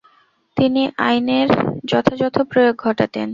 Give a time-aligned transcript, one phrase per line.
[0.57, 1.47] তিনি আইনের
[1.85, 3.27] যথাযথ প্রয়োগ ঘটাতেন।